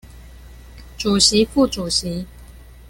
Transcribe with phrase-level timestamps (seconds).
[0.97, 2.25] 主席副主席